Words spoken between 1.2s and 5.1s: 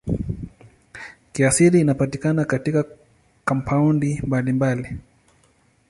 Kiasili inapatikana katika kampaundi mbalimbali.